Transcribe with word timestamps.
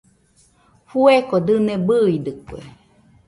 Fueko 0.89 1.35
dɨne 1.45 1.73
bɨidɨkue. 1.85 2.59